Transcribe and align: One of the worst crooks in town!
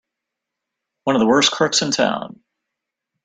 One 1.03 1.15
of 1.15 1.19
the 1.19 1.27
worst 1.27 1.51
crooks 1.51 1.83
in 1.83 1.91
town! 1.91 2.39